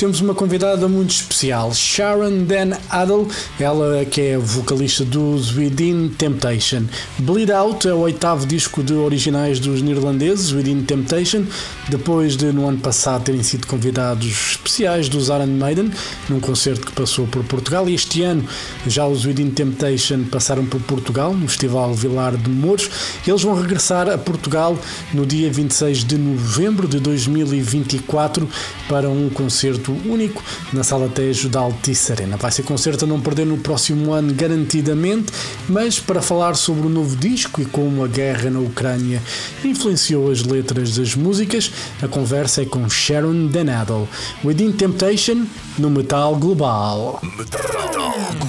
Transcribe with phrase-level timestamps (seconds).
[0.00, 3.28] temos uma convidada muito especial, Sharon Dan Adel,
[3.58, 6.84] ela que é vocalista dos Within Temptation.
[7.18, 11.44] Bleed Out é o oitavo disco de originais dos neerlandeses, Within Temptation,
[11.90, 15.92] depois de no ano passado terem sido convidados especiais dos Iron Maiden,
[16.30, 18.42] num concerto que passou por Portugal, e este ano
[18.86, 22.88] já os Within Temptation passaram por Portugal, no Festival Vilar de Mouros.
[23.26, 24.78] Eles vão regressar a Portugal
[25.12, 28.48] no dia 26 de novembro de 2024
[28.88, 32.36] para um concerto único na Sala Tejo da Altice Arena.
[32.36, 35.32] Vai ser concerto a não perder no próximo ano, garantidamente,
[35.68, 39.22] mas para falar sobre o novo disco e como a guerra na Ucrânia
[39.64, 41.70] influenciou as letras das músicas,
[42.02, 44.08] a conversa é com Sharon Denadel,
[44.44, 45.46] Within Temptation,
[45.78, 47.20] no Metal Global.
[47.36, 47.60] Metal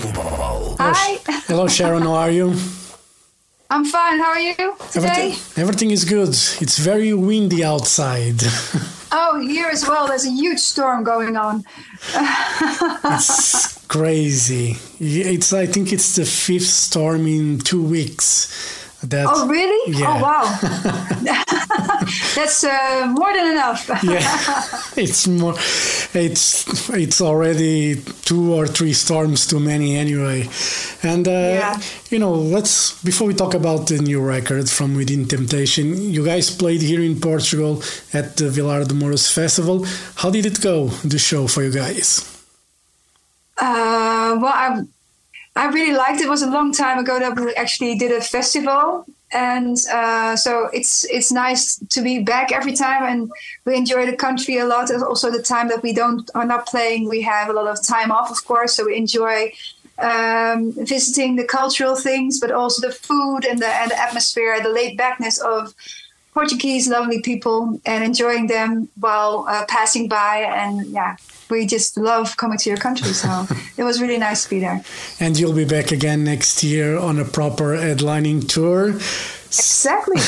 [0.01, 0.75] Global.
[0.79, 2.53] Hi, Hello Sharon, how are you?
[3.71, 4.19] I'm fine.
[4.19, 4.55] How are you
[4.91, 5.07] today?
[5.07, 6.35] Everything, everything is good.
[6.59, 8.43] It's very windy outside.
[9.11, 10.07] Oh, here as well.
[10.07, 11.63] There's a huge storm going on.
[12.15, 14.77] it's crazy.
[14.99, 18.80] It's I think it's the fifth storm in two weeks.
[19.13, 19.93] Oh, really?
[19.99, 20.17] Yeah.
[20.17, 21.43] Oh, wow.
[22.35, 23.87] That's uh, more than enough.
[24.03, 24.21] yeah,
[24.95, 25.53] it's more.
[26.13, 30.47] It's it's already two or three storms too many anyway,
[31.03, 31.81] and uh, Yeah.
[32.09, 36.11] you know let's before we talk about the new record from Within Temptation.
[36.11, 37.81] You guys played here in Portugal
[38.13, 39.85] at the Vilar de Mouros Festival.
[40.15, 40.89] How did it go?
[41.03, 42.27] The show for you guys?
[43.57, 44.81] Uh, well, I,
[45.55, 46.25] I really liked it.
[46.25, 50.69] It was a long time ago that we actually did a festival, and uh, so
[50.73, 53.31] it's it's nice to be back every time, and
[53.65, 54.89] we enjoy the country a lot.
[54.91, 58.11] Also, the time that we don't are not playing, we have a lot of time
[58.11, 58.75] off, of course.
[58.75, 59.51] So we enjoy
[59.97, 64.69] um, visiting the cultural things, but also the food and the and the atmosphere, the
[64.69, 65.75] laid backness of
[66.33, 70.37] Portuguese lovely people, and enjoying them while uh, passing by.
[70.47, 71.17] And yeah,
[71.51, 73.13] we just love coming to your country.
[73.13, 73.45] So
[73.77, 74.83] it was really nice to be there.
[75.19, 78.95] And you'll be back again next year on a proper headlining tour.
[79.51, 80.21] Exactly.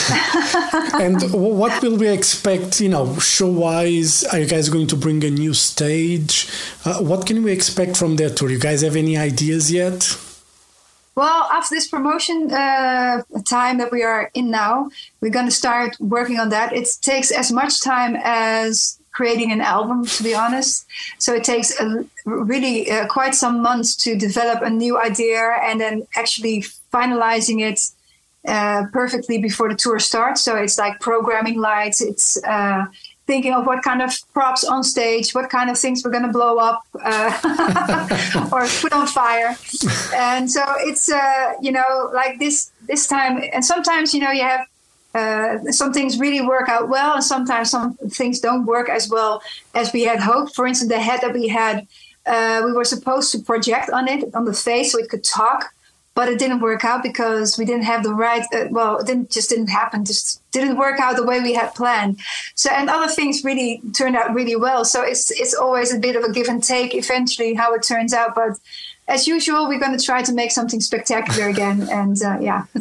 [1.02, 4.26] and what will we expect, you know, show wise?
[4.26, 6.50] Are you guys going to bring a new stage?
[6.84, 8.50] Uh, what can we expect from that tour?
[8.50, 10.18] You guys have any ideas yet?
[11.16, 14.90] Well, after this promotion uh, time that we are in now,
[15.22, 16.74] we're going to start working on that.
[16.74, 20.86] It takes as much time as creating an album, to be honest.
[21.20, 25.80] So it takes a, really uh, quite some months to develop a new idea and
[25.80, 27.80] then actually finalizing it
[28.48, 30.42] uh, perfectly before the tour starts.
[30.42, 32.02] So it's like programming lights.
[32.02, 32.86] It's uh,
[33.26, 36.32] thinking of what kind of props on stage, what kind of things we're going to
[36.32, 39.56] blow up uh, or put on fire.
[40.14, 43.44] And so it's uh, you know like this this time.
[43.54, 44.68] And sometimes you know you have
[45.14, 49.42] uh, some things really work out well, and sometimes some things don't work as well
[49.76, 50.56] as we had hoped.
[50.56, 51.88] For instance, the head that we had,
[52.26, 55.74] uh, we were supposed to project on it on the face so it could talk,
[56.16, 58.44] but it didn't work out because we didn't have the right.
[58.54, 60.04] Uh, well, it didn't just didn't happen.
[60.04, 62.20] Just didn't work out the way we had planned.
[62.56, 64.84] So, and other things really turned out really well.
[64.84, 66.96] So it's it's always a bit of a give and take.
[66.96, 68.58] Eventually, how it turns out, but
[69.08, 71.88] as usual, we're going to try to make something spectacular again.
[71.92, 72.66] And uh, yeah,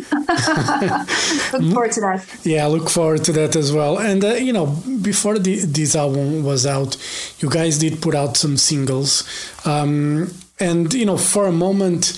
[1.53, 2.41] look forward to that.
[2.45, 3.99] Yeah, look forward to that as well.
[3.99, 4.67] And, uh, you know,
[5.03, 6.97] before the, this album was out,
[7.41, 9.25] you guys did put out some singles.
[9.67, 12.13] Um, and, you know, for a moment,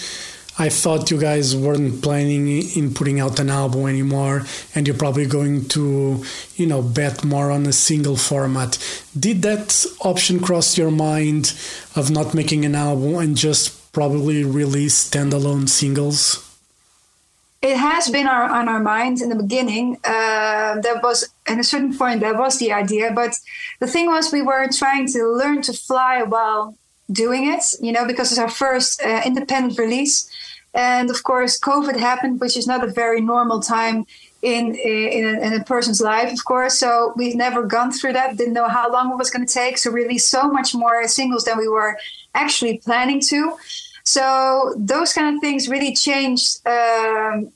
[0.59, 5.27] I thought you guys weren't planning in putting out an album anymore, and you're probably
[5.27, 6.23] going to,
[6.55, 8.79] you know, bet more on a single format.
[9.19, 11.59] Did that option cross your mind
[11.97, 16.19] of not making an album and just probably release standalone singles?
[17.62, 19.96] It has been our, on our minds in the beginning.
[20.05, 23.32] Uh, that was at a certain point that was the idea, but
[23.81, 26.76] the thing was we were trying to learn to fly while
[27.11, 27.64] doing it.
[27.81, 30.29] You know, because it's our first uh, independent release,
[30.75, 34.05] and of course COVID happened, which is not a very normal time
[34.43, 36.75] in in a, in a person's life, of course.
[36.79, 38.37] So we've never gone through that.
[38.37, 39.79] Didn't know how long it was going to take.
[39.79, 41.96] So release so much more singles than we were
[42.35, 43.56] actually planning to.
[44.06, 47.51] So those kind of things really changed um,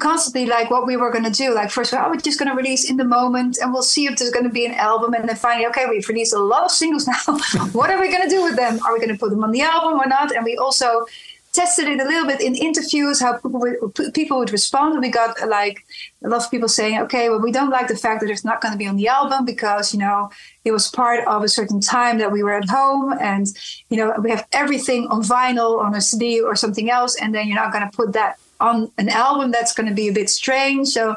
[0.00, 1.54] constantly, like what we were going to do.
[1.54, 4.06] Like first, of well, we're just going to release in the moment, and we'll see
[4.06, 5.14] if there's going to be an album.
[5.14, 7.36] And then finally, okay, we've released a lot of singles now.
[7.72, 8.80] what are we going to do with them?
[8.84, 10.34] Are we going to put them on the album or not?
[10.34, 11.06] And we also
[11.54, 13.76] tested it a little bit in interviews how people would,
[14.12, 15.00] people would respond.
[15.00, 15.86] We got like
[16.24, 18.60] a lot of people saying, "Okay, well, we don't like the fact that it's not
[18.60, 20.30] going to be on the album because you know
[20.64, 23.46] it was part of a certain time that we were at home, and
[23.88, 27.46] you know we have everything on vinyl, on a CD, or something else, and then
[27.46, 29.50] you're not going to put that on an album.
[29.52, 31.16] That's going to be a bit strange." So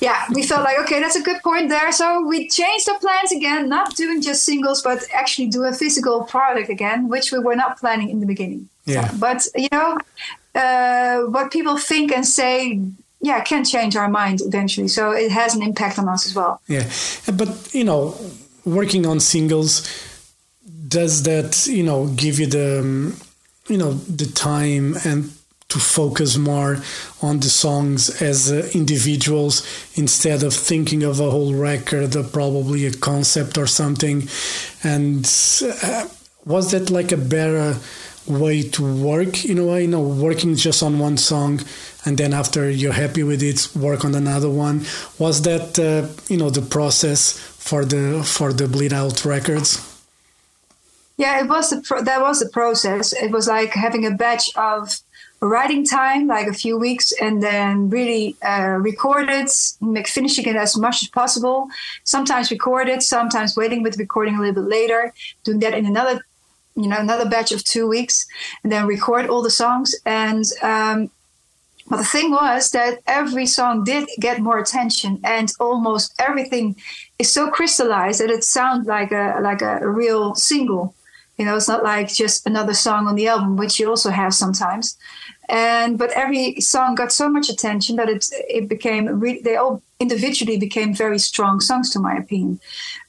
[0.00, 1.92] yeah, we felt like, okay, that's a good point there.
[1.92, 6.24] So we changed our plans again, not doing just singles, but actually do a physical
[6.24, 8.68] product again, which we were not planning in the beginning.
[8.92, 9.10] Yeah.
[9.18, 9.98] But, you know,
[10.54, 12.80] uh, what people think and say,
[13.20, 14.88] yeah, can change our mind eventually.
[14.88, 16.60] So it has an impact on us as well.
[16.66, 16.88] Yeah.
[17.36, 18.14] But, you know,
[18.64, 19.88] working on singles,
[20.88, 23.16] does that, you know, give you the, um,
[23.68, 25.30] you know, the time and
[25.70, 26.82] to focus more
[27.22, 29.62] on the songs as uh, individuals
[29.94, 34.28] instead of thinking of a whole record or probably a concept or something
[34.82, 35.24] and
[35.82, 36.08] uh,
[36.44, 37.76] was that like a better
[38.30, 41.60] way to work in a way you know working just on one song
[42.04, 44.84] and then after you're happy with it work on another one.
[45.18, 49.86] Was that uh, you know the process for the for the bleed out records?
[51.16, 53.12] Yeah it was the pro- that was the process.
[53.12, 55.00] It was like having a batch of
[55.40, 59.50] writing time, like a few weeks, and then really uh, record it,
[59.80, 61.68] make, finishing it as much as possible.
[62.04, 66.24] Sometimes record it, sometimes waiting with recording a little bit later, doing that in another,
[66.76, 68.26] you know, another batch of two weeks,
[68.62, 69.94] and then record all the songs.
[70.06, 71.10] And um,
[71.88, 76.76] but the thing was that every song did get more attention, and almost everything
[77.18, 80.94] is so crystallized that it sounds like a like a, real single.
[81.36, 84.34] You know, it's not like just another song on the album, which you also have
[84.34, 84.96] sometimes
[85.50, 89.82] and but every song got so much attention that it it became re- they all
[89.98, 92.60] individually became very strong songs to my opinion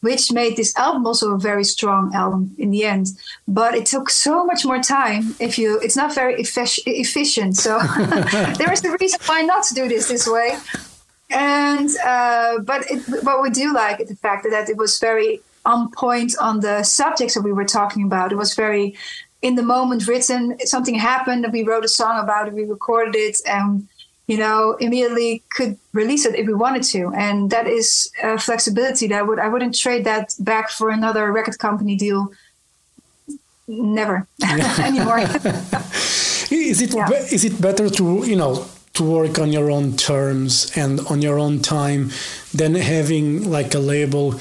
[0.02, 3.08] which made this album also a very strong album in the end.
[3.48, 7.56] But it took so much more time if you it's not very effic- efficient.
[7.56, 7.80] So
[8.58, 10.58] there is a reason why not to do this this way.
[11.30, 15.92] And uh, but it, what we do like the fact that it was very on
[15.92, 18.32] point on the subjects that we were talking about.
[18.32, 18.96] It was very
[19.42, 20.58] in the moment written.
[20.66, 22.54] Something happened, and we wrote a song about it.
[22.54, 23.88] We recorded it, and
[24.28, 27.12] you know, immediately could release it if we wanted to.
[27.16, 31.58] And that is flexibility that I would I wouldn't trade that back for another record
[31.60, 32.32] company deal.
[33.68, 34.28] Never
[34.80, 35.20] anymore.
[36.52, 37.10] is it yeah.
[37.12, 41.40] is it better to you know to work on your own terms and on your
[41.40, 42.12] own time
[42.54, 44.40] than having like a label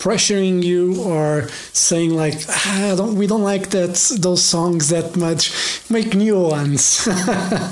[0.00, 5.52] pressuring you or saying like ah, don't, we don't like that those songs that much.
[5.90, 7.06] Make new ones.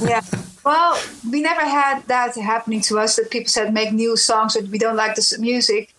[0.03, 0.23] Yeah.
[0.65, 0.99] Well
[1.33, 4.79] we never had that happening to us that people said make new songs that we
[4.79, 5.95] don't like this music.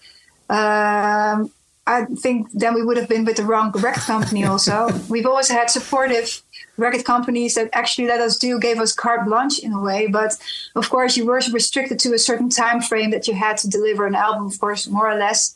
[0.49, 1.51] Um,
[1.87, 4.89] i think then we would have been with the wrong record company also.
[5.09, 6.41] We've always had supportive
[6.77, 10.31] record companies that actually let us do gave us carte blanche in a way but
[10.75, 14.05] of course you were restricted to a certain time frame that you had to deliver
[14.05, 15.55] an album of course more or less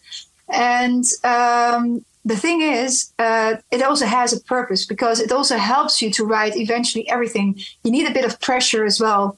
[0.50, 6.02] and um, the thing is, uh, it also has a purpose because it also helps
[6.02, 7.60] you to write eventually everything.
[7.84, 9.38] You need a bit of pressure as well.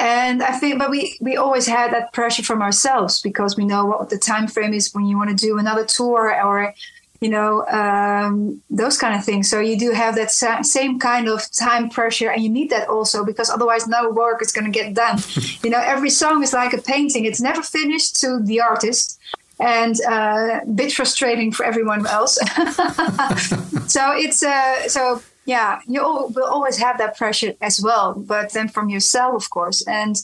[0.00, 3.84] And I think, but we, we always had that pressure from ourselves because we know
[3.84, 6.72] what the time frame is when you want to do another tour or,
[7.20, 9.50] you know, um, those kind of things.
[9.50, 12.88] So you do have that sa- same kind of time pressure, and you need that
[12.88, 15.18] also because otherwise, no work is going to get done.
[15.64, 19.18] you know, every song is like a painting; it's never finished to the artist
[19.60, 22.34] and uh, a bit frustrating for everyone else.
[23.86, 28.68] so it's uh, so yeah, you will always have that pressure as well, but then
[28.68, 29.86] from yourself, of course.
[29.86, 30.16] And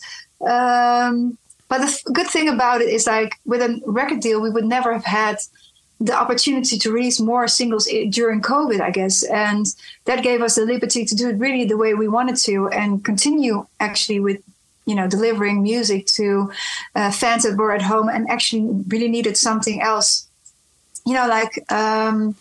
[0.46, 1.38] um,
[1.68, 4.92] but the good thing about it is like with a record deal, we would never
[4.92, 5.38] have had
[6.00, 9.22] the opportunity to release more singles during COVID, I guess.
[9.22, 9.66] And
[10.04, 13.02] that gave us the liberty to do it really the way we wanted to and
[13.04, 14.42] continue actually with
[14.86, 16.50] you know delivering music to
[16.94, 20.28] uh, fans that were at home and actually really needed something else.
[21.06, 22.34] You know like um,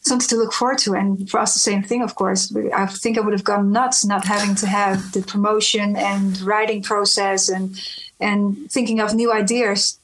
[0.00, 0.94] something to look forward to.
[0.94, 2.54] And for us the same thing of course.
[2.74, 6.82] I think i would have gone nuts not having to have the promotion and writing
[6.82, 7.80] process and
[8.20, 9.98] and thinking of new ideas.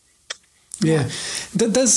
[0.81, 1.09] Yeah.
[1.55, 1.95] That does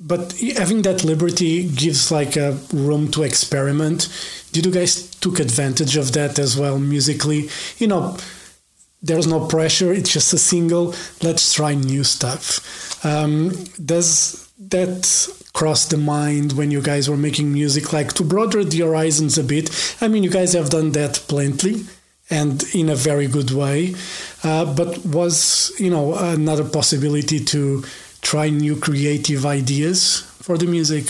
[0.00, 4.08] but having that liberty gives like a room to experiment.
[4.52, 7.48] Did you guys took advantage of that as well musically?
[7.78, 8.16] You know
[9.02, 13.04] there's no pressure it's just a single let's try new stuff.
[13.04, 13.50] Um,
[13.84, 18.80] does that cross the mind when you guys were making music like to broaden the
[18.80, 19.96] horizons a bit?
[20.00, 21.84] I mean you guys have done that plenty
[22.30, 23.94] and in a very good way
[24.44, 27.84] uh, but was you know another possibility to
[28.22, 31.06] try new creative ideas for the music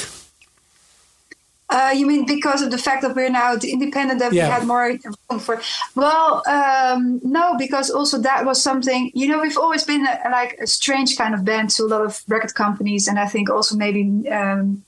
[1.73, 4.47] Uh, you mean because of the fact that we're now independent that Yeah.
[4.47, 4.85] we had more
[5.31, 5.57] room for?
[5.95, 7.00] Well, um,
[7.38, 9.11] no, because also that was something.
[9.14, 12.02] You know, we've always been a, like a strange kind of band to a lot
[12.09, 14.85] of record companies, and I think also maybe um,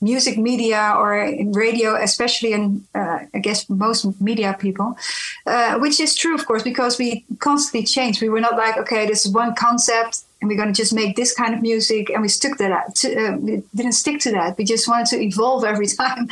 [0.00, 4.98] music media or in radio, especially, and uh, I guess most media people,
[5.46, 8.20] uh, which is true, of course, because we constantly change.
[8.20, 11.16] We were not like, okay, this is one concept and we're going to just make
[11.16, 12.94] this kind of music, and we stuck to that.
[12.96, 14.58] To, uh, we didn't stick to that.
[14.58, 16.28] We just wanted to evolve every time.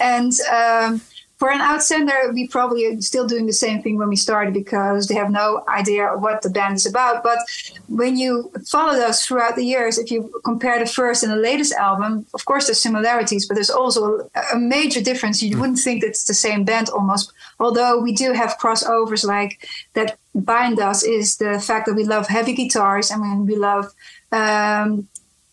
[0.00, 1.00] and um,
[1.44, 5.08] for an outsider, we probably are still doing the same thing when we started because
[5.08, 7.22] they have no idea what the band is about.
[7.22, 7.38] But
[7.86, 11.74] when you follow us throughout the years, if you compare the first and the latest
[11.74, 15.42] album, of course there's similarities, but there's also a, major difference.
[15.42, 20.16] You wouldn't think it's the same band almost, although we do have crossovers like that
[20.34, 23.92] bind us is the fact that we love heavy guitars and we love
[24.32, 25.06] um,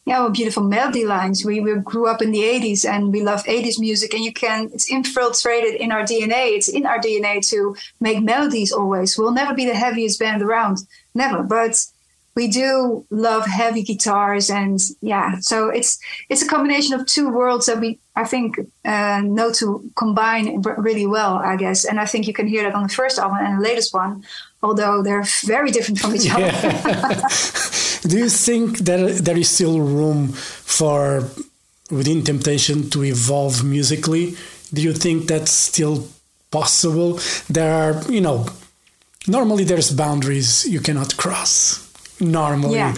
[0.05, 1.45] yeah, well, beautiful melody lines.
[1.45, 4.69] We, we grew up in the 80s and we love 80s music, and you can,
[4.73, 6.55] it's infiltrated in our DNA.
[6.55, 9.17] It's in our DNA to make melodies always.
[9.17, 10.79] We'll never be the heaviest band around,
[11.13, 11.43] never.
[11.43, 11.85] But
[12.35, 17.65] we do love heavy guitars, and yeah, so it's it's a combination of two worlds
[17.65, 21.83] that we, I think, uh, know to combine really well, I guess.
[21.83, 24.23] And I think you can hear that on the first album and the latest one,
[24.63, 26.51] although they're very different from each other.
[28.07, 31.29] Do you think that there is still room for
[31.91, 34.35] Within Temptation to evolve musically?
[34.73, 36.07] Do you think that's still
[36.49, 37.19] possible?
[37.49, 38.45] There are, you know,
[39.27, 41.90] normally there's boundaries you cannot cross.
[42.21, 42.75] Normally.
[42.75, 42.93] Yeah.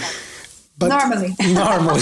[0.78, 1.36] But Normally.
[1.54, 2.02] normally,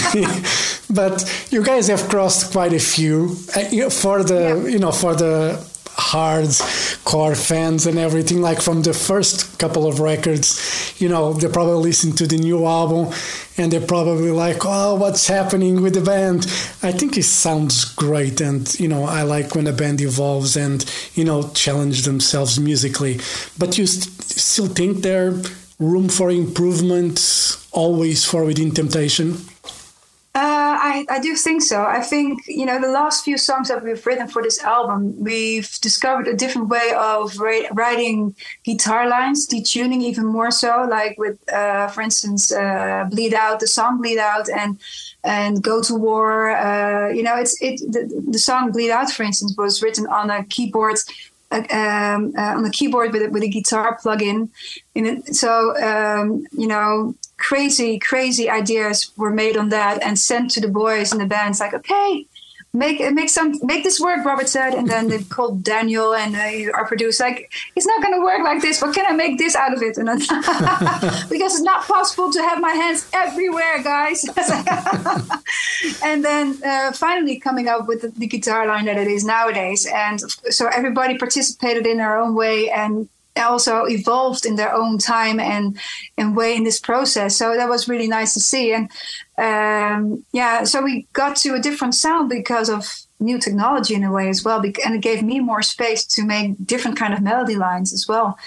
[0.90, 4.66] but you guys have crossed quite a few uh, for the Yeah.
[4.72, 5.58] you know for the
[5.94, 6.48] hard
[7.04, 8.40] core fans and everything.
[8.40, 12.64] Like from the first couple of records, you know they probably listen to the new
[12.66, 13.12] album
[13.58, 16.46] and they're probably like, "Oh, what's happening with the band?"
[16.82, 20.82] I think it sounds great, and you know I like when a band evolves and
[21.14, 23.20] you know challenge themselves musically.
[23.58, 25.34] But you st- still think there
[25.82, 27.18] room for improvement
[27.72, 29.36] always for within temptation
[30.34, 31.84] Uh, I, I do think so.
[31.84, 35.70] I think, you know, the last few songs that we've written for this album, we've
[35.82, 38.34] discovered a different way of ra- writing
[38.64, 43.66] guitar lines, detuning even more so, like with, uh, for instance, uh, Bleed Out, the
[43.66, 44.80] song Bleed Out, and
[45.22, 46.56] and Go to War.
[46.56, 50.30] Uh, you know, it's it the, the song Bleed Out, for instance, was written on
[50.30, 50.96] a keyboard
[51.52, 54.50] um, uh, on the keyboard with a, with a guitar plug-in.
[54.94, 55.34] In it.
[55.34, 60.68] So um, you know, crazy, crazy ideas were made on that and sent to the
[60.68, 61.50] boys in the band.
[61.50, 62.26] It's like, okay,
[62.74, 64.24] make make some make this work.
[64.24, 67.24] Robert said, and then they called Daniel and uh, our producer.
[67.24, 68.80] Like, it's not going to work like this.
[68.80, 69.98] But can I make this out of it?
[69.98, 70.18] And then,
[71.30, 74.24] because it's not possible to have my hands everywhere, guys.
[76.02, 79.86] and then uh, finally coming up with the, the guitar line that it is nowadays.
[79.86, 85.40] And so everybody participated in their own way and also evolved in their own time
[85.40, 85.78] and
[86.18, 87.36] and way in this process.
[87.36, 88.72] So that was really nice to see.
[88.72, 88.90] And
[89.42, 92.86] um, yeah, so we got to a different sound because of
[93.18, 96.54] new technology in a way as well, and it gave me more space to make
[96.64, 98.38] different kind of melody lines as well.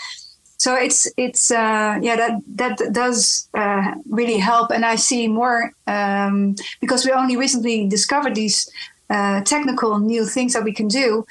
[0.57, 5.71] So it's it's uh, yeah that that does uh, really help, and I see more
[5.85, 8.69] um, because we only recently discovered these
[9.09, 11.25] uh, technical new things that we can do.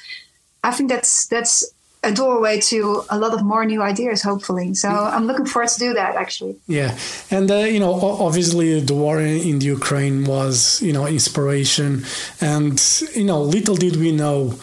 [0.63, 1.65] I think that's that's
[2.05, 4.75] a doorway to a lot of more new ideas, hopefully.
[4.75, 6.57] So I'm looking forward to do that actually.
[6.67, 6.97] Yeah,
[7.31, 12.05] and uh, you know, obviously, the war in in the Ukraine was you know inspiration,
[12.41, 12.81] and
[13.15, 14.55] you know, little did we know,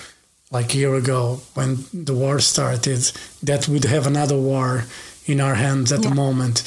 [0.52, 3.02] like a year ago when the war started,
[3.44, 4.86] that we'd have another war
[5.26, 6.64] in our hands at the moment,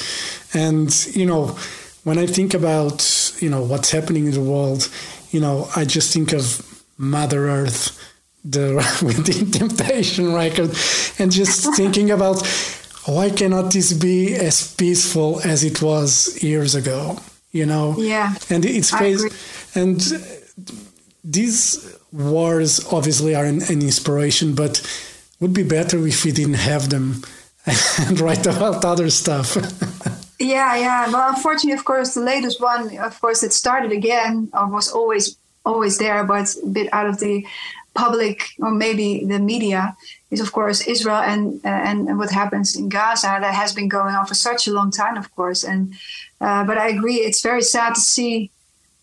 [0.53, 1.57] and you know,
[2.03, 2.97] when I think about
[3.39, 4.89] you know what's happening in the world,
[5.31, 6.43] you know, I just think of
[6.97, 8.01] Mother Earth.
[8.47, 8.75] The
[9.05, 10.69] Within Temptation record,
[11.19, 12.45] and just thinking about
[13.05, 17.17] why cannot this be as peaceful as it was years ago
[17.55, 17.95] you know?
[17.97, 19.99] Yeah, and it's based and
[21.23, 24.73] these wars obviously are an, an inspiration but
[25.39, 27.23] would be better if we didn't have them
[28.07, 29.55] and write about other stuff.
[30.37, 31.09] Yeah, yeah.
[31.09, 35.37] Well, unfortunately, of course, the latest one, of course, it started again, or was always
[35.65, 37.47] always there, but a bit out of the
[37.95, 39.95] public or maybe the media.
[40.31, 44.13] Is of course Israel and uh, and what happens in Gaza that has been going
[44.15, 45.63] on for such a long time, of course.
[45.63, 45.93] And
[46.41, 48.51] uh, but I agree, it's very sad to see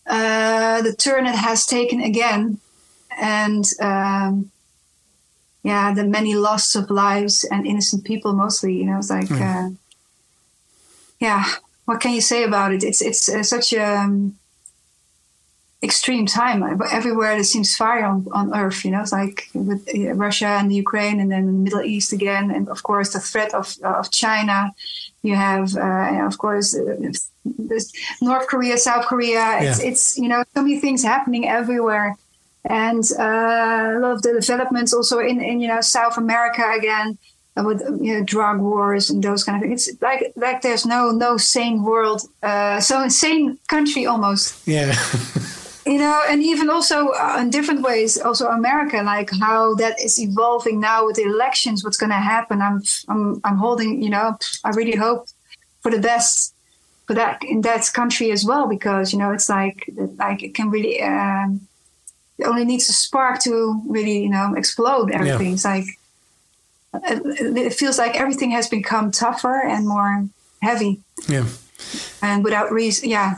[0.05, 2.59] uh, the turn it has taken again,
[3.19, 4.51] and um,
[5.63, 8.73] yeah, the many loss of lives and innocent people, mostly.
[8.79, 9.31] You know, it's like.
[9.31, 9.69] Uh,
[11.23, 11.45] yeah
[11.85, 14.37] what can you say about it it's it's uh, such a um,
[15.83, 16.63] extreme time.
[16.91, 20.71] Everywhere there seems fire on, on earth, you know, it's like with uh, Russia and
[20.71, 22.51] the Ukraine and then the Middle East again.
[22.51, 24.71] And of course, the threat of, of China.
[25.21, 27.11] You have, uh, of course, uh,
[28.21, 29.59] North Korea, South Korea.
[29.61, 29.89] It's, yeah.
[29.89, 32.15] it's, you know, so many things happening everywhere.
[32.65, 37.17] And uh, a lot of the developments also in, in, you know, South America again
[37.57, 39.87] with you know, drug wars and those kind of things.
[39.87, 44.67] It's like like there's no no sane world, uh, so insane country almost.
[44.67, 44.95] Yeah.
[45.85, 50.19] you know, and even also uh, in different ways, also America, like how that is
[50.19, 51.83] evolving now with the elections.
[51.83, 52.61] What's going to happen?
[52.61, 54.01] I'm I'm I'm holding.
[54.01, 55.27] You know, I really hope
[55.81, 56.53] for the best
[57.05, 60.69] for that in that country as well because you know it's like like it can
[60.69, 61.01] really.
[61.01, 61.67] Um,
[62.39, 65.47] it only needs a spark to really, you know, explode everything.
[65.49, 65.53] Yeah.
[65.53, 65.85] It's like
[66.93, 70.27] it feels like everything has become tougher and more
[70.61, 70.99] heavy.
[71.27, 71.45] Yeah.
[72.21, 73.35] And without reason, yeah.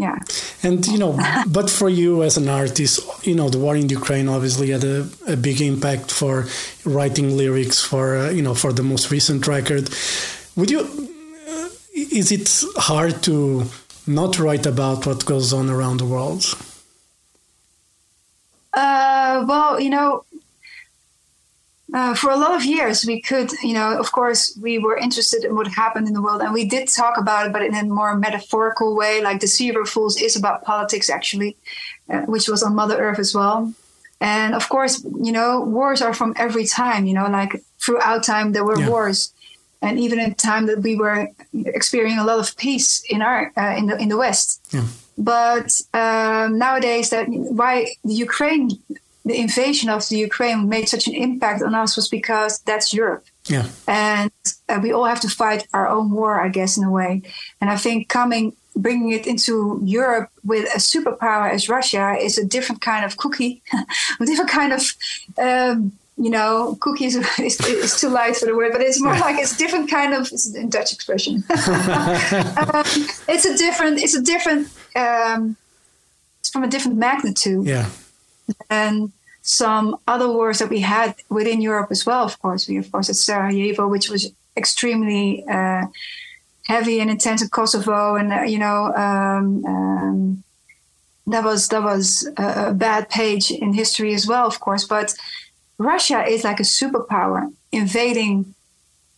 [0.00, 0.18] Yeah.
[0.62, 4.28] And, you know, but for you as an artist, you know, the war in Ukraine
[4.28, 6.46] obviously had a, a big impact for
[6.84, 9.90] writing lyrics for, uh, you know, for the most recent record.
[10.56, 13.64] Would you, uh, is it hard to
[14.06, 16.44] not write about what goes on around the world?
[18.72, 20.24] Uh, well, you know,
[21.92, 25.44] uh, for a lot of years, we could, you know, of course, we were interested
[25.44, 27.84] in what happened in the world, and we did talk about it, but in a
[27.84, 29.20] more metaphorical way.
[29.22, 31.56] Like Deceiver of Fools is about politics, actually,
[32.08, 33.72] uh, which was on Mother Earth as well.
[34.20, 37.06] And of course, you know, wars are from every time.
[37.06, 38.88] You know, like throughout time there were yeah.
[38.88, 39.32] wars,
[39.82, 43.74] and even in time that we were experiencing a lot of peace in our uh,
[43.76, 44.60] in the in the West.
[44.70, 44.84] Yeah.
[45.16, 48.70] But um, nowadays, that why the Ukraine
[49.30, 53.24] the invasion of the Ukraine made such an impact on us was because that's Europe.
[53.46, 53.66] Yeah.
[53.86, 54.32] And
[54.68, 57.22] uh, we all have to fight our own war, I guess, in a way.
[57.60, 62.44] And I think coming, bringing it into Europe with a superpower as Russia is a
[62.44, 63.62] different kind of cookie,
[64.20, 64.82] a different kind of,
[65.38, 69.16] um, you know, cookie is, is, is, too light for the word, but it's more
[69.18, 71.36] like it's a different kind of it's a Dutch expression.
[71.50, 72.84] um,
[73.32, 75.56] it's a different, it's a different, um,
[76.40, 77.66] it's from a different magnitude.
[77.66, 77.88] Yeah
[78.68, 82.24] and some other wars that we had within Europe as well.
[82.24, 85.86] Of course, we of course had Sarajevo, which was extremely uh,
[86.64, 90.44] heavy and intense in Kosovo, and uh, you know um, um,
[91.26, 94.84] that was that was a, a, bad page in history as well, of course.
[94.84, 95.14] But
[95.78, 98.54] Russia is like a superpower invading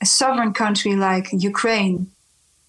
[0.00, 2.10] a sovereign country like Ukraine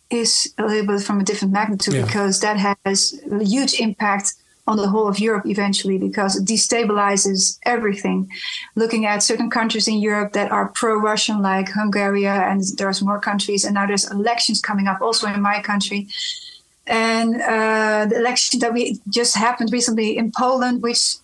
[0.09, 2.05] is a little bit from a different magnitude yeah.
[2.05, 7.59] because that has a huge impact on the whole of Europe eventually because it destabilizes
[7.65, 8.29] everything.
[8.75, 13.65] Looking at certain countries in Europe that are pro-Russian, like Hungary, and there's more countries,
[13.65, 16.07] and now there's elections coming up also in my country.
[16.87, 21.17] And uh, the election that we just happened recently in Poland, which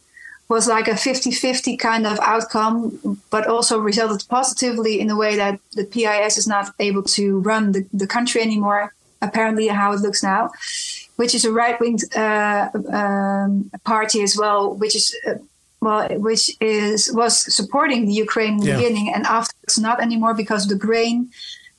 [0.50, 5.60] was like a 50-50 kind of outcome, but also resulted positively in the way that
[5.74, 10.24] the PIS is not able to run the, the country anymore, apparently how it looks
[10.24, 10.50] now
[11.20, 15.16] which is a right wing uh, um, party as well, which is.
[15.28, 15.36] Uh,
[15.82, 18.76] well, which is was supporting the Ukraine in the yeah.
[18.76, 21.18] beginning, and afterwards not anymore because of the grain,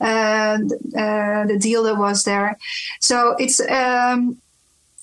[0.00, 0.56] uh,
[1.02, 2.56] uh, the deal that was there.
[3.00, 4.38] So it's um,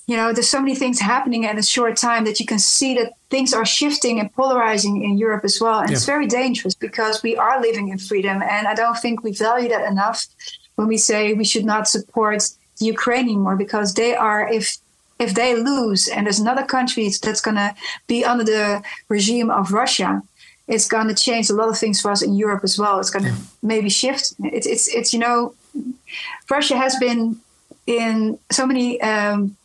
[0.07, 2.95] you know there's so many things happening in a short time that you can see
[2.95, 5.95] that things are shifting and polarizing in Europe as well, and yeah.
[5.95, 9.69] it's very dangerous because we are living in freedom, and I don't think we value
[9.69, 10.25] that enough
[10.77, 12.41] when we say we should not support
[12.79, 14.77] Ukraine anymore because they are if
[15.19, 17.73] if they lose and there's another country that's going to
[18.07, 20.21] be under the regime of Russia,
[20.67, 22.99] it's going to change a lot of things for us in Europe as well.
[22.99, 24.33] It's going to maybe shift.
[24.43, 25.55] It's it's it's you know,
[26.49, 27.37] Russia has been
[27.87, 29.55] in so many um,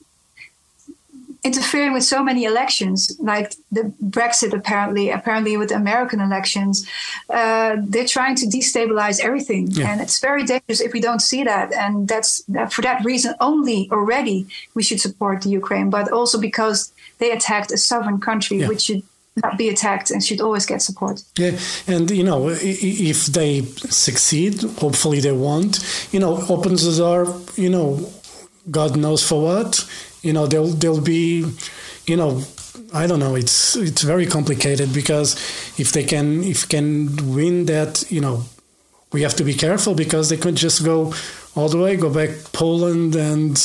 [1.45, 6.87] interfering with so many elections, like the Brexit, apparently, apparently with American elections,
[7.31, 9.89] uh, they're trying to destabilize everything, yeah.
[9.89, 11.73] and it's very dangerous if we don't see that.
[11.73, 13.89] And that's for that reason only.
[13.91, 18.69] Already, we should support the Ukraine, but also because they attacked a sovereign country, yeah.
[18.69, 19.03] which should
[19.43, 21.23] not be attacked and should always get support.
[21.37, 25.81] Yeah, and you know, if they succeed, hopefully they won't.
[26.13, 27.35] You know, opens the door.
[27.57, 28.09] You know,
[28.71, 29.85] God knows for what
[30.23, 31.45] you know they'll they'll be
[32.07, 32.43] you know
[32.95, 35.35] I don't know it's it's very complicated because
[35.79, 38.45] if they can if can win that you know
[39.13, 41.13] we have to be careful because they could just go
[41.55, 43.57] all the way go back Poland and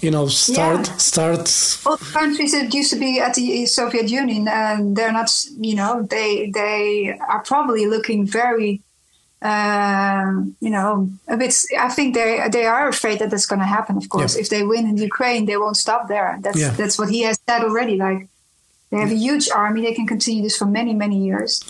[0.00, 0.96] you know start yeah.
[0.96, 5.74] start all countries that used to be at the Soviet Union and they're not you
[5.74, 8.82] know they they are probably looking very
[9.44, 11.54] um, you know, a bit.
[11.78, 13.96] I think they they are afraid that that's going to happen.
[13.96, 14.42] Of course, Yeah.
[14.42, 16.38] if they win in Ukraine, they won't stop there.
[16.44, 16.70] That's Yeah.
[16.80, 17.96] that's what he has said already.
[17.96, 18.20] Like
[18.90, 21.60] they have a huge army; they can continue this for many many years.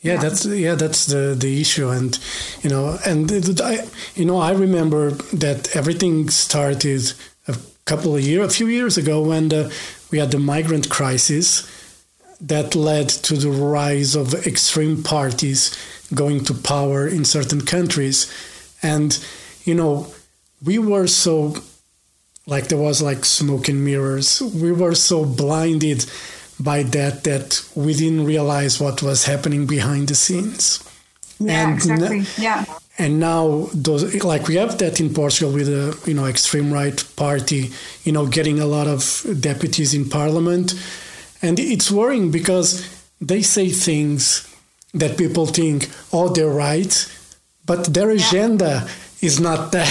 [0.00, 0.20] Yeah, Yeah.
[0.24, 2.12] that's yeah, that's the the issue, and
[2.62, 3.74] you know, and it- I,
[4.20, 5.02] you know, I remember
[5.44, 7.02] that everything started
[7.48, 9.62] a couple of years, a few years ago, when the,
[10.10, 11.66] we had the migrant crisis
[12.40, 15.60] that led to the rise of extreme parties
[16.14, 18.26] going to power in certain countries,
[18.82, 19.18] and
[19.64, 20.06] you know,
[20.64, 21.54] we were so
[22.46, 24.40] like there was like smoke and mirrors.
[24.40, 26.06] We were so blinded
[26.58, 30.82] by that that we didn't realize what was happening behind the scenes.
[31.38, 32.24] Yeah, And exactly.
[32.36, 32.64] yeah,
[32.98, 37.04] And now those like we have that in Portugal with the you know extreme right
[37.16, 37.70] party,
[38.04, 40.74] you know, getting a lot of deputies in parliament.
[41.42, 42.82] And it's worrying because
[43.20, 44.47] they say things
[44.94, 46.92] that people think, oh, they're right,
[47.66, 48.88] but their agenda
[49.20, 49.88] is not that.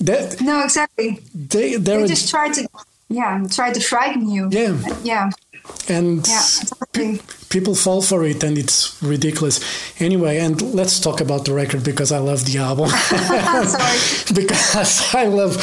[0.00, 1.20] that no, exactly.
[1.34, 2.68] they They just try to,
[3.08, 4.48] yeah, try to frighten you.
[4.50, 4.78] Yeah.
[5.02, 5.30] yeah,
[5.88, 6.38] and yeah.
[6.38, 7.20] Exactly.
[7.52, 9.60] People fall for it and it's ridiculous.
[10.00, 12.88] Anyway and let's talk about the record because i love the album.
[12.88, 14.34] Sorry.
[14.40, 15.54] because i love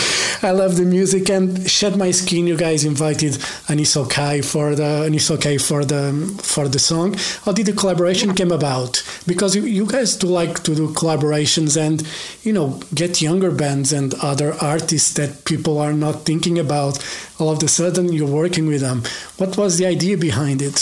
[0.43, 3.34] i love the music and shed my skin you guys invited
[3.71, 6.02] Annisokay for the Annisokay for the
[6.43, 7.15] for the song.
[7.43, 9.04] How did the collaboration came about?
[9.25, 12.08] Because you, you guys do like to do collaborations and
[12.43, 17.04] you know get younger bands and other artists that people are not thinking about.
[17.39, 19.02] All of a sudden you're working with them.
[19.38, 20.78] What was the idea behind it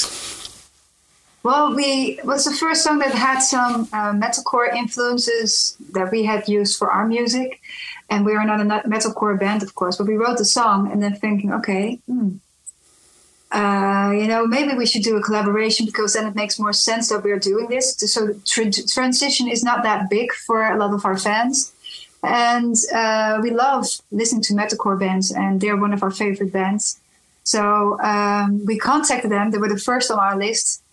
[1.43, 6.47] Well, we was the first song that had some uh, metalcore influences that we had
[6.47, 7.61] used for our music,
[8.09, 9.95] and we are not a metalcore band, of course.
[9.95, 12.37] But we wrote the song and then thinking, okay, hmm,
[13.51, 17.09] uh, you know, maybe we should do a collaboration because then it makes more sense
[17.09, 17.95] that we're doing this.
[17.97, 21.73] So transition is not that big for a lot of our fans.
[22.23, 26.99] And uh, we love listening to metalcore bands, and they're one of our favorite bands.
[27.43, 29.51] So um, we contacted them.
[29.51, 30.83] They were the first on our list,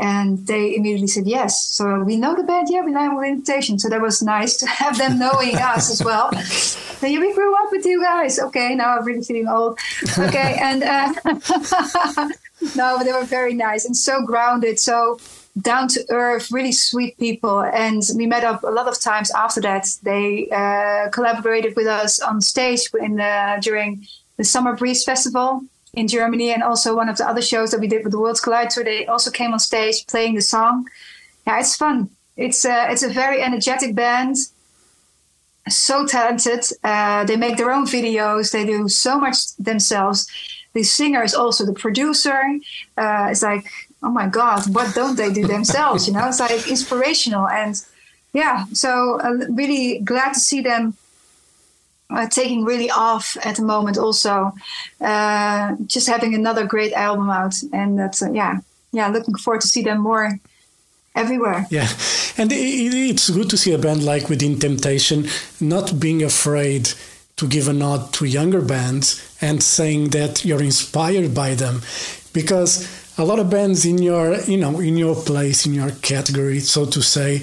[0.00, 1.64] and they immediately said yes.
[1.66, 3.78] So we know the band, yeah, we know the invitation.
[3.78, 6.32] So that was nice to have them knowing us as well.
[6.32, 8.38] So yeah, we grew up with you guys.
[8.38, 9.78] Okay, now I'm really feeling old.
[10.18, 11.12] Okay, and uh,
[12.76, 15.18] no, but they were very nice and so grounded, so
[15.60, 17.60] down to earth, really sweet people.
[17.60, 19.86] And we met up a lot of times after that.
[20.02, 25.62] They uh, collaborated with us on stage in the, during the Summer Breeze Festival
[25.94, 28.40] in Germany, and also one of the other shows that we did with the Worlds
[28.40, 28.84] Collide Tour.
[28.84, 30.86] They also came on stage playing the song.
[31.46, 32.10] Yeah, it's fun.
[32.36, 34.36] It's a, it's a very energetic band.
[35.68, 36.64] So talented.
[36.82, 38.52] Uh, they make their own videos.
[38.52, 40.26] They do so much themselves.
[40.72, 42.40] The singer is also the producer.
[42.96, 43.66] Uh, it's like,
[44.02, 46.06] oh my God, what don't they do themselves?
[46.06, 47.46] You know, it's like inspirational.
[47.48, 47.80] And
[48.32, 50.94] yeah, so uh, really glad to see them
[52.10, 54.52] uh, taking really off at the moment also
[55.00, 57.54] uh, just having another great album out.
[57.72, 58.58] And that's uh, yeah
[58.92, 60.38] yeah looking forward to see them more
[61.14, 61.66] everywhere.
[61.70, 61.88] Yeah,
[62.36, 65.26] and it's good to see a band like Within Temptation
[65.60, 66.90] not being afraid
[67.36, 71.80] to give a nod to younger bands and saying that you're inspired by them,
[72.32, 72.86] because
[73.18, 76.86] a lot of bands in your you know in your place in your category, so
[76.86, 77.42] to say,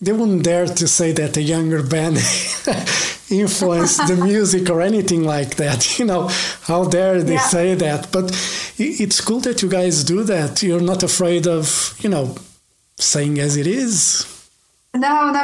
[0.00, 2.16] they wouldn't dare to say that a younger band
[3.30, 5.98] influenced the music or anything like that.
[5.98, 6.28] You know,
[6.62, 7.48] how dare they Yeah.
[7.56, 8.10] say that?
[8.12, 8.26] But
[8.78, 10.62] it's cool that you guys do that.
[10.62, 12.34] You're not afraid of you know
[12.98, 14.26] saying as it is.
[14.94, 15.42] no no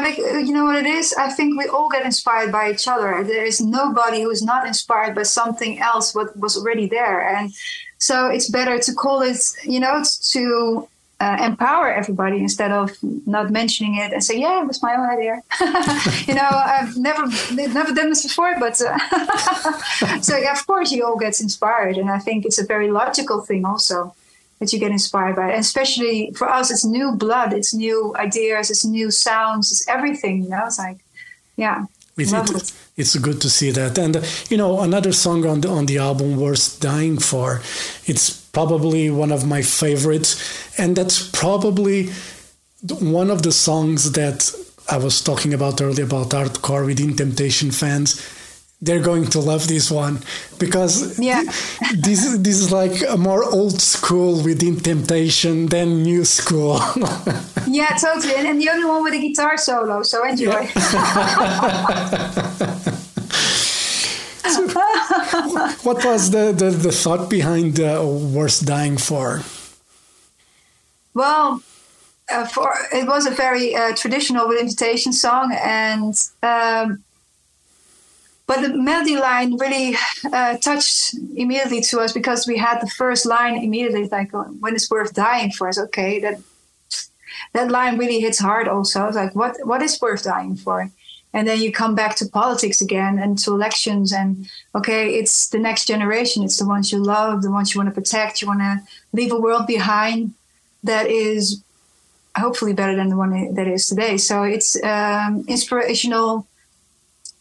[0.48, 3.44] you know what it is i think we all get inspired by each other there
[3.52, 7.52] is nobody who is not inspired by something else what was already there and
[8.08, 9.38] so it's better to call it
[9.74, 10.02] you know
[10.34, 10.88] to
[11.18, 12.90] uh, empower everybody instead of
[13.26, 15.40] not mentioning it and say, "Yeah, it was my own idea."
[16.28, 18.98] you know, I've never never done this before, but uh,
[20.20, 23.40] so yeah, of course you all get inspired, and I think it's a very logical
[23.40, 24.14] thing also
[24.58, 25.48] that you get inspired by.
[25.50, 30.44] And especially for us, it's new blood, it's new ideas, it's new sounds, it's everything.
[30.44, 30.98] You know, it's like,
[31.56, 31.84] yeah,
[32.16, 32.72] It- it- it.
[32.96, 33.98] it's good to see that.
[33.98, 37.60] And uh, you know, another song on the on the album "Worth Dying For,"
[38.06, 40.30] it's probably one of my favorites,
[40.80, 42.08] and that's probably
[43.20, 44.38] one of the songs that
[44.88, 48.08] I was talking about earlier about hardcore within Temptation fans.
[48.80, 50.16] They're going to love this one
[50.58, 51.42] because Yeah.
[52.06, 56.80] this this is like a more old school within Temptation than new school.
[57.68, 58.34] Yeah, totally.
[58.38, 60.62] And, and the only one with a guitar solo, so enjoy.
[65.82, 69.42] what was the, the, the thought behind uh, "Worth Dying For"?
[71.14, 71.62] Well,
[72.30, 77.02] uh, for it was a very uh, traditional invitation song, and um,
[78.46, 79.96] but the melody line really
[80.32, 84.90] uh, touched immediately to us because we had the first line immediately, like when it's
[84.90, 85.78] worth dying for us.
[85.78, 86.40] Okay, that
[87.52, 88.68] that line really hits hard.
[88.68, 90.90] Also, I was like, what what is worth dying for?
[91.36, 95.58] And then you come back to politics again and to elections, and okay, it's the
[95.58, 96.42] next generation.
[96.42, 98.40] It's the ones you love, the ones you want to protect.
[98.40, 98.80] You want to
[99.12, 100.32] leave a world behind
[100.82, 101.62] that is
[102.38, 104.16] hopefully better than the one that is today.
[104.16, 106.46] So it's um, inspirational,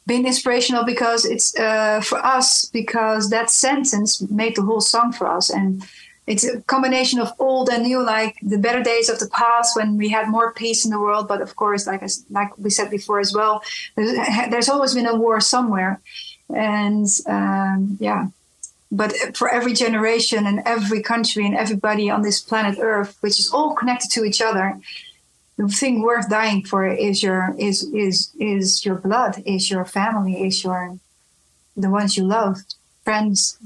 [0.05, 5.25] being inspirational because it's uh, for us because that sentence made the whole song for
[5.25, 5.83] us, and
[6.27, 9.97] it's a combination of old and new, like the better days of the past when
[9.97, 11.27] we had more peace in the world.
[11.27, 13.61] But of course, like I, like we said before as well,
[13.95, 14.13] there's,
[14.49, 16.01] there's always been a war somewhere,
[16.49, 18.27] and um, yeah,
[18.91, 23.51] but for every generation and every country and everybody on this planet Earth, which is
[23.51, 24.79] all connected to each other,
[25.57, 30.43] the thing worth dying for is your is is is your blood, is your family,
[30.45, 30.97] is your
[31.77, 32.57] the ones you love,
[33.03, 33.57] friends.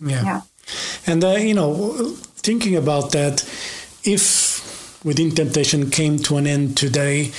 [0.00, 0.24] Yeah.
[0.24, 0.40] yeah.
[1.06, 3.42] And uh, you know, thinking about that,
[4.04, 7.32] if Within Temptation came to an end today,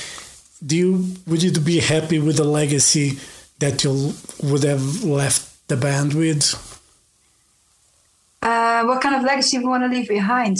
[0.64, 3.18] do you would you be happy with the legacy
[3.58, 6.54] that you would have left the band with?
[8.42, 10.58] Uh, what kind of legacy do we want to leave behind?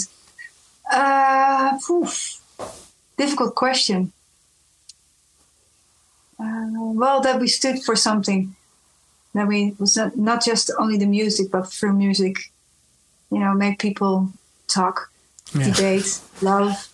[0.91, 1.79] Uh,
[3.19, 4.13] difficult question.
[6.39, 8.57] Uh, well, that we stood for something.
[9.35, 12.51] That we was not, not just only the music, but through music,
[13.35, 14.29] you know, make people
[14.69, 15.11] talk,
[15.55, 15.71] yeah.
[15.71, 16.89] debate, love.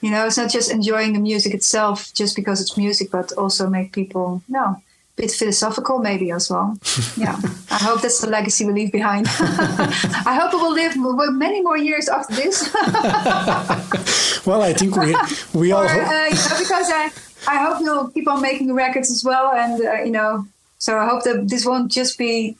[0.00, 3.68] You know, it's not just enjoying the music itself just because it's music, but also
[3.68, 4.82] make people you know a
[5.16, 6.76] bit philosophical maybe as well.
[7.16, 7.38] Yeah,
[7.70, 9.26] I hope that's the legacy we leave behind.
[9.30, 10.94] I hope it will live
[11.32, 12.74] many more years after this.
[14.46, 15.14] well, I think we
[15.54, 16.08] we all hope.
[16.08, 17.10] Uh, you know, because I
[17.46, 20.46] I hope you'll keep on making records as well, and uh, you know,
[20.78, 22.56] so I hope that this won't just be.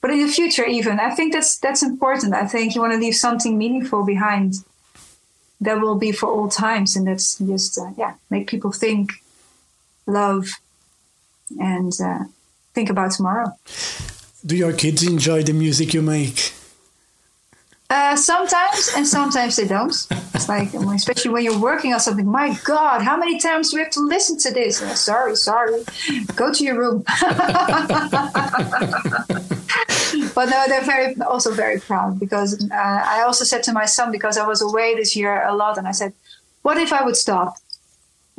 [0.00, 2.34] But in the future, even I think that's that's important.
[2.34, 4.54] I think you want to leave something meaningful behind
[5.60, 9.12] that will be for all times, and that's just uh, yeah, make people think,
[10.06, 10.48] love,
[11.58, 12.24] and uh,
[12.72, 13.52] think about tomorrow.
[14.44, 16.54] Do your kids enjoy the music you make?
[17.90, 19.90] Uh, sometimes, and sometimes they don't.
[20.34, 22.26] It's like, especially when you're working on something.
[22.26, 24.80] My God, how many times do we have to listen to this?
[24.80, 25.82] Oh, sorry, sorry.
[26.36, 27.02] Go to your room.
[30.34, 34.12] but no, they're very also very proud because uh, I also said to my son
[34.12, 36.12] because I was away this year a lot, and I said,
[36.62, 37.56] "What if I would stop?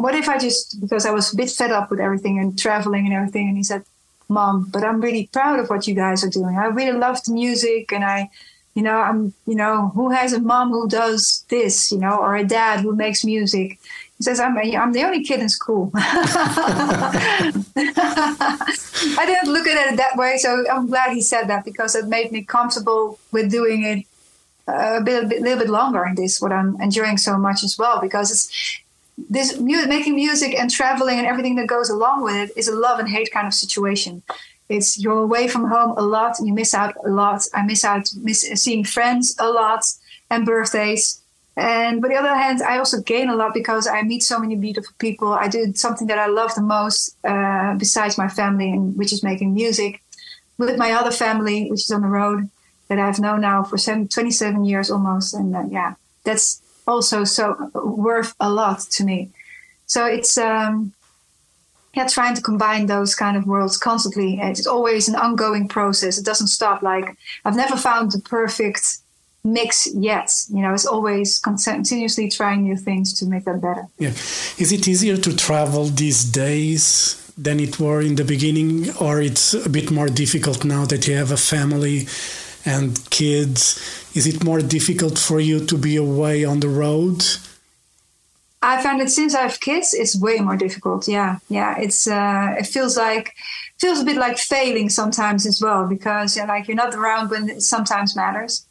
[0.01, 3.05] what if I just, because I was a bit fed up with everything and traveling
[3.05, 3.47] and everything.
[3.47, 3.83] And he said,
[4.27, 6.57] Mom, but I'm really proud of what you guys are doing.
[6.57, 8.29] I really love the music and I,
[8.75, 12.35] you know, I'm, you know, who has a mom who does this, you know, or
[12.35, 13.79] a dad who makes music?
[14.17, 15.91] He says, I'm, I'm the only kid in school.
[15.95, 17.51] I
[19.25, 20.37] didn't look at it that way.
[20.37, 24.05] So I'm glad he said that because it made me comfortable with doing it
[24.67, 27.63] uh, a bit, a bit, little bit longer in this, what I'm enjoying so much
[27.63, 28.79] as well, because it's,
[29.29, 32.75] this mu- making music and traveling and everything that goes along with it is a
[32.75, 34.23] love and hate kind of situation.
[34.71, 37.45] It's you're away from home a lot, you miss out a lot.
[37.53, 39.83] I miss out miss seeing friends a lot
[40.29, 41.21] and birthdays.
[41.57, 44.55] And but the other hand, I also gain a lot because I meet so many
[44.55, 45.33] beautiful people.
[45.33, 49.21] I do something that I love the most uh, besides my family, and which is
[49.23, 50.01] making music
[50.57, 52.49] with my other family, which is on the road
[52.87, 55.33] that I've known now for seven, 27 years almost.
[55.33, 59.29] And uh, yeah, that's also so worth a lot to me.
[59.87, 60.93] So it's um,
[61.93, 64.39] yeah, trying to combine those kind of worlds constantly.
[64.41, 66.17] It's always an ongoing process.
[66.17, 66.81] It doesn't stop.
[66.81, 68.99] Like I've never found the perfect
[69.43, 70.31] mix yet.
[70.49, 73.87] You know, it's always continuously trying new things to make that better.
[73.97, 74.09] Yeah,
[74.57, 77.17] is it easier to travel these days?
[77.37, 81.15] Than it were in the beginning, or it's a bit more difficult now that you
[81.15, 82.05] have a family
[82.65, 83.79] and kids?
[84.13, 87.23] Is it more difficult for you to be away on the road?
[88.61, 91.07] I find that since I have kids, it's way more difficult.
[91.07, 91.79] Yeah, yeah.
[91.79, 93.33] It's uh, it feels like
[93.79, 97.31] feels a bit like failing sometimes as well because you know, like you're not around
[97.31, 98.65] when it sometimes matters,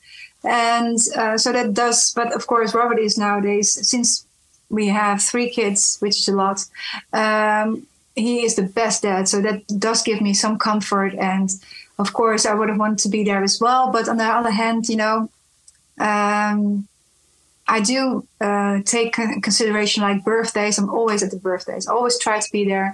[0.45, 2.13] and uh, so that does.
[2.15, 4.25] But of course, Robert is nowadays since
[4.69, 6.65] we have three kids, which is a lot.
[7.13, 11.51] Um, he is the best dad, so that does give me some comfort and
[12.01, 13.93] of course, I would have wanted to be there as well.
[13.93, 15.29] But on the other hand, you know,
[15.99, 16.89] um,
[17.71, 20.77] I do uh, take consideration like birthdays.
[20.77, 21.87] I'm always at the birthdays.
[21.87, 22.93] I always try to be there.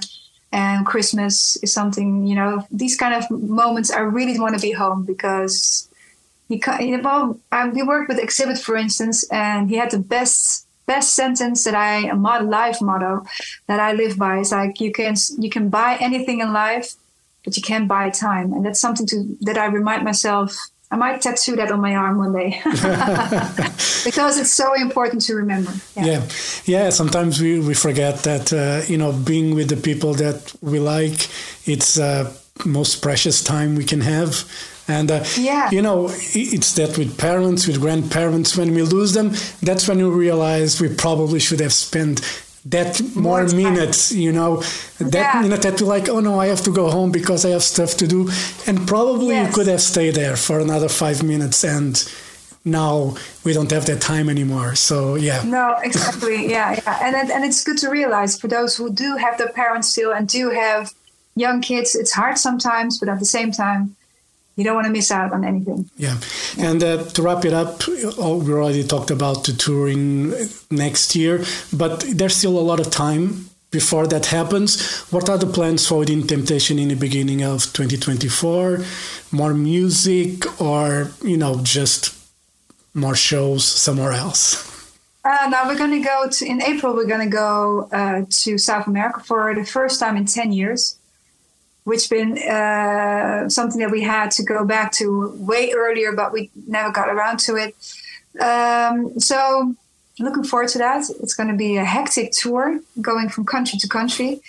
[0.52, 4.72] And Christmas is something, you know, these kind of moments I really want to be
[4.72, 5.88] home because
[6.48, 6.62] he,
[7.02, 11.64] well, I, we worked with Xzibit, for instance, and he had the best best sentence
[11.64, 13.26] that I a mod life motto
[13.66, 16.94] that I live by is like you can you can buy anything in life,
[17.44, 20.56] but you can't buy time, and that's something to that I remind myself.
[20.90, 22.60] I might tattoo that on my arm one day
[24.04, 25.72] because it's so important to remember.
[25.96, 26.28] Yeah, yeah.
[26.64, 30.78] yeah sometimes we, we forget that uh, you know being with the people that we
[30.78, 31.28] like,
[31.66, 32.32] it's uh,
[32.64, 34.44] most precious time we can have
[34.88, 35.70] and uh, yeah.
[35.70, 40.04] you know, it's that with parents, with grandparents, when we lose them, that's when we
[40.04, 42.20] realize we probably should have spent
[42.70, 44.62] that more, more minutes, you know,
[44.98, 45.40] that yeah.
[45.40, 47.96] minute that you're like, oh no, I have to go home because I have stuff
[47.98, 48.28] to do.
[48.66, 49.48] And probably yes.
[49.48, 51.94] you could have stayed there for another five minutes and
[52.64, 54.74] now we don't have that time anymore.
[54.74, 55.42] So yeah.
[55.44, 56.50] No, exactly.
[56.50, 56.98] yeah, yeah.
[57.02, 60.12] And it, and it's good to realize for those who do have their parents still
[60.12, 60.92] and do have
[61.36, 63.94] young kids, it's hard sometimes, but at the same time,
[64.56, 65.88] you don't want to miss out on anything.
[65.96, 66.16] Yeah,
[66.58, 67.82] and uh, to wrap it up,
[68.18, 70.32] oh, we already talked about the touring
[70.70, 75.02] next year, but there's still a lot of time before that happens.
[75.10, 78.80] What are the plans for Within Temptation in the beginning of 2024?
[79.32, 82.16] More music, or you know, just
[82.94, 84.72] more shows somewhere else?
[85.22, 86.94] Uh, now we're going to go to in April.
[86.94, 90.98] We're going to go uh, to South America for the first time in ten years
[91.86, 96.50] which been uh, something that we had to go back to way earlier, but we
[96.66, 97.76] never got around to it.
[98.42, 99.72] Um, so
[100.18, 101.08] looking forward to that.
[101.22, 104.40] It's going to be a hectic tour, going from country to country.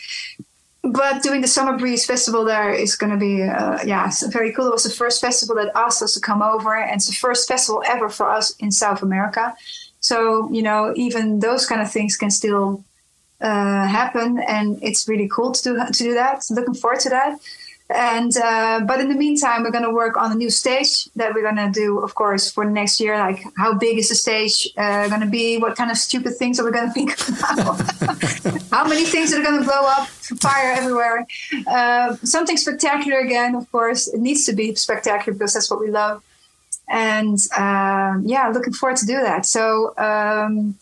[0.81, 4.65] But doing the Summer Breeze Festival there is going to be, uh, yeah, very cool.
[4.65, 7.47] It was the first festival that asked us to come over, and it's the first
[7.47, 9.55] festival ever for us in South America.
[9.99, 12.83] So, you know, even those kind of things can still
[13.41, 16.43] uh, happen, and it's really cool to do to do that.
[16.49, 17.39] Looking forward to that.
[17.89, 21.33] And uh, but in the meantime, we're going to work on a new stage that
[21.33, 23.17] we're going to do, of course, for next year.
[23.17, 25.57] Like, how big is the stage uh, going to be?
[25.57, 27.79] What kind of stupid things are we going to think about?
[28.71, 30.07] how many things are going to blow up?
[30.07, 31.25] Fire everywhere.
[31.65, 34.09] Uh, something spectacular again, of course.
[34.09, 36.21] It needs to be spectacular because that's what we love.
[36.89, 39.45] And uh, yeah, looking forward to do that.
[39.45, 39.93] So.
[39.97, 40.75] Um,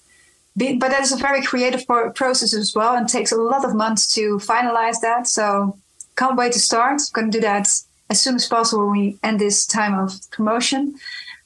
[0.55, 4.13] but that is a very creative process as well and takes a lot of months
[4.15, 5.27] to finalize that.
[5.27, 5.77] So
[6.15, 7.01] can't wait to start.
[7.01, 7.67] I'm going to do that
[8.09, 10.95] as soon as possible when we end this time of promotion,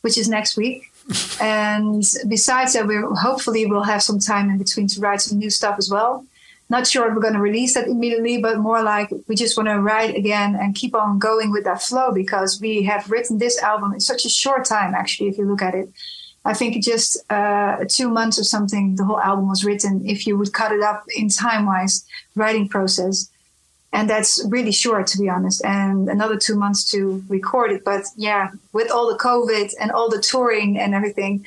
[0.01, 0.91] which is next week.
[1.41, 5.49] and besides that, we hopefully will have some time in between to write some new
[5.49, 6.25] stuff as well.
[6.69, 9.69] Not sure if we're going to release that immediately, but more like we just want
[9.69, 13.59] to write again and keep on going with that flow because we have written this
[13.63, 15.89] album in such a short time, actually, if you look at it.
[16.49, 20.03] I think just uh, two months or something, the whole album was written.
[20.07, 22.03] If you would cut it up in time wise,
[22.35, 23.29] writing process,
[23.93, 25.63] and that's really short to be honest.
[25.63, 27.85] And another two months to record it.
[27.85, 31.45] But yeah, with all the COVID and all the touring and everything,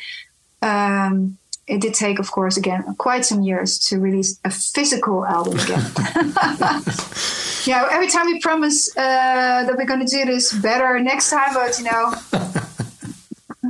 [0.63, 1.37] um,
[1.67, 5.85] it did take, of course, again quite some years to release a physical album again.
[7.67, 11.55] yeah, every time we promise uh, that we're going to do this better next time,
[11.55, 12.62] but you know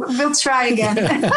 [0.08, 0.96] we'll try again.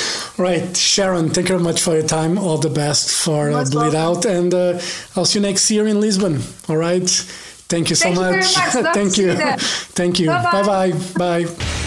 [0.38, 2.38] right, Sharon, thank you very much for your time.
[2.38, 3.94] All the best for uh, Bleed.
[3.94, 4.80] Out, and uh,
[5.14, 6.40] I'll see you next year in Lisbon.
[6.68, 7.08] All right.
[7.68, 8.56] Thank you so thank much.
[8.74, 8.94] You much.
[8.94, 9.34] thank you.
[9.94, 10.28] thank you.
[10.28, 10.92] Bye bye.
[11.16, 11.82] Bye.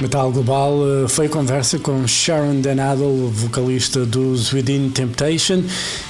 [0.00, 5.62] Metal Global eh, foi conversa com Sharon Denadel, vocalista dos Within Temptation.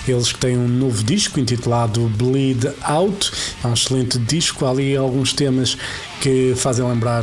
[0.09, 3.31] Eles que têm um novo disco intitulado Bleed Out.
[3.63, 4.65] É um excelente disco.
[4.65, 5.77] Ali alguns temas
[6.25, 7.23] que fazem lembrar